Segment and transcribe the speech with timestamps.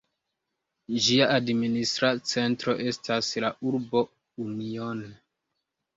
[1.07, 4.03] Ĝia administra centro estas la urbo
[4.49, 5.09] Union.